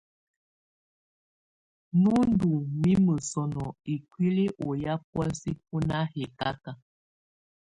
[2.01, 2.51] Nù ndù
[2.81, 6.71] mimǝ sɔnɔ ikuili ɔ ya bɔ̀ósɛ bu nà hɛkaka.